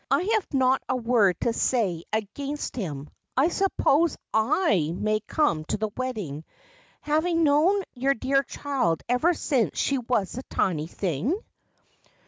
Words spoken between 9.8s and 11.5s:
was a tiny thing